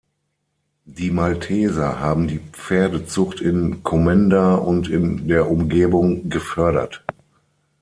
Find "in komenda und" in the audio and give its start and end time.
3.39-4.89